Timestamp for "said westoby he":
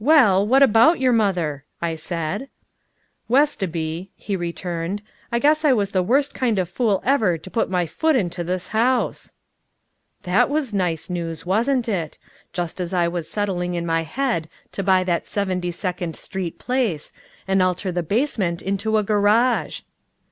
1.94-4.34